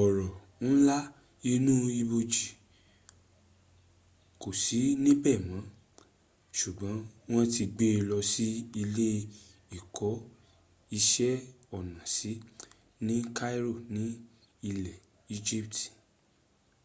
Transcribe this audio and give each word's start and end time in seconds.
ọrọ̀ 0.00 0.28
ńlá 0.70 0.98
inú 1.52 1.74
ibojì 2.00 2.46
kò 4.40 4.48
sí 4.62 4.78
níbẹ̀ 5.04 5.36
mọ́ 5.48 5.60
sùgbọ́n 6.58 6.96
wọ́n 7.30 7.46
ti 7.54 7.64
gbe 7.74 7.88
lọ 8.08 8.18
sí 8.32 8.46
ilé 8.82 9.08
ìkó 9.76 10.08
iṣẹ́ 10.98 11.34
ọnà 11.78 12.02
sí 12.16 12.32
ni 13.06 13.14
cairo 13.36 13.72
ní 13.94 14.04
ilẹ̀ 14.70 14.98
egypt 15.36 15.74